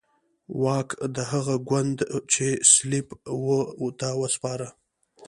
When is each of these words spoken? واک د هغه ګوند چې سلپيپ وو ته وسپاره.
واک 0.63 0.89
د 1.15 1.17
هغه 1.31 1.55
ګوند 1.69 1.97
چې 2.33 2.45
سلپيپ 2.71 3.07
وو 3.79 3.89
ته 3.99 4.07
وسپاره. 4.21 4.67